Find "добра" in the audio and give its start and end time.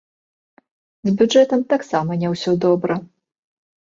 2.65-2.93